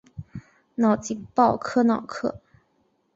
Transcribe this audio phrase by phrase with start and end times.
[0.77, 2.41] 瑙吉鲍科瑙克。